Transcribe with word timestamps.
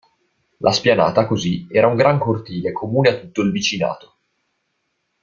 La 0.61 0.71
spianata, 0.71 1.27
così, 1.27 1.67
era 1.69 1.85
un 1.85 1.95
gran 1.95 2.17
cortile 2.17 2.71
comune 2.71 3.09
a 3.09 3.19
tutto 3.19 3.43
il 3.43 3.51
vicinato. 3.51 4.15